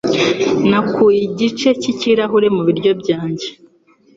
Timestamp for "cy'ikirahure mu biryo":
1.81-2.91